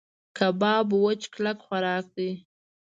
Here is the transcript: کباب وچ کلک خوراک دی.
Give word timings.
کباب 0.37 0.87
وچ 1.03 1.21
کلک 1.33 1.57
خوراک 1.65 2.05
دی. 2.17 2.29